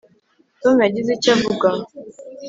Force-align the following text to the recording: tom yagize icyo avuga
tom 0.61 0.75
yagize 0.85 1.09
icyo 1.13 1.29
avuga 1.35 1.67